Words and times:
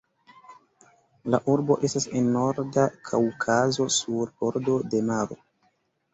La 1.33 1.39
urbo 1.53 1.77
estas 1.89 2.07
en 2.21 2.31
Norda 2.37 2.87
Kaŭkazo 3.11 3.87
sur 3.99 4.35
bordo 4.43 4.81
de 4.91 5.05
maro. 5.13 5.41